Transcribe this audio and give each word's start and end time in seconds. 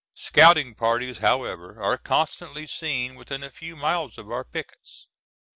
Scouting 0.15 0.73
parties 0.73 1.19
however 1.19 1.79
are 1.79 1.99
constantly 1.99 2.65
seen 2.65 3.13
within 3.13 3.43
a 3.43 3.51
few 3.51 3.75
miles 3.75 4.17
of 4.17 4.31
our 4.31 4.43
pickets. 4.43 5.07